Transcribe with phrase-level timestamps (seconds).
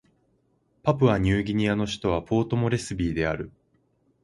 [0.81, 3.51] パプアニューギニアの首都はポートモレスビーである